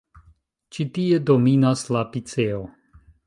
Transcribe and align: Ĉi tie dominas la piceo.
Ĉi 0.77 0.85
tie 0.95 1.19
dominas 1.31 1.85
la 1.97 2.03
piceo. 2.15 2.65